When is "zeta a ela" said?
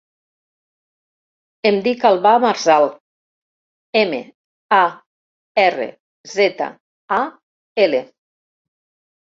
6.35-8.05